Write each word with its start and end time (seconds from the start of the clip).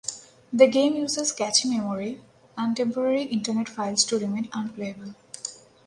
The 0.51 0.65
game 0.65 0.95
uses 0.95 1.31
cache 1.31 1.63
memory 1.63 2.21
and 2.57 2.75
temporary 2.75 3.21
internet 3.21 3.69
files 3.69 4.03
to 4.05 4.17
remain 4.17 4.49
unplayable. 4.51 5.13